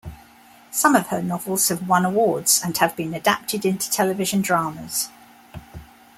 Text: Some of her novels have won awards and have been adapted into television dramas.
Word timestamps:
Some 0.71 0.95
of 0.95 1.09
her 1.09 1.21
novels 1.21 1.67
have 1.67 1.87
won 1.87 2.05
awards 2.05 2.59
and 2.63 2.75
have 2.79 2.95
been 2.95 3.13
adapted 3.13 3.67
into 3.67 3.87
television 3.91 4.41
dramas. 4.41 5.09